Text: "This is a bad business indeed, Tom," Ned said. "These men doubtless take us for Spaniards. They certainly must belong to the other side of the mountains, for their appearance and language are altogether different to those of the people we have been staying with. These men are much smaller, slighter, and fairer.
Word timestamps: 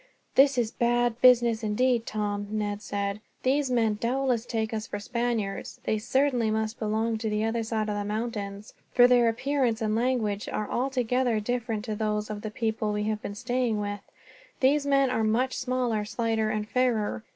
"This 0.33 0.57
is 0.57 0.71
a 0.71 0.77
bad 0.79 1.21
business 1.21 1.61
indeed, 1.61 2.07
Tom," 2.07 2.47
Ned 2.49 2.81
said. 2.81 3.21
"These 3.43 3.69
men 3.69 3.99
doubtless 4.01 4.47
take 4.47 4.73
us 4.73 4.87
for 4.87 4.97
Spaniards. 4.97 5.79
They 5.83 5.99
certainly 5.99 6.49
must 6.49 6.79
belong 6.79 7.19
to 7.19 7.29
the 7.29 7.43
other 7.43 7.61
side 7.61 7.87
of 7.87 7.93
the 7.93 8.03
mountains, 8.03 8.73
for 8.95 9.05
their 9.07 9.29
appearance 9.29 9.79
and 9.79 9.95
language 9.95 10.49
are 10.49 10.67
altogether 10.71 11.39
different 11.39 11.85
to 11.85 11.95
those 11.95 12.31
of 12.31 12.41
the 12.41 12.49
people 12.49 12.91
we 12.91 13.03
have 13.03 13.21
been 13.21 13.35
staying 13.35 13.79
with. 13.79 14.01
These 14.59 14.87
men 14.87 15.11
are 15.11 15.23
much 15.23 15.55
smaller, 15.55 16.03
slighter, 16.03 16.49
and 16.49 16.67
fairer. 16.67 17.23